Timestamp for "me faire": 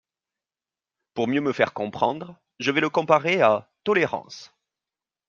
1.41-1.73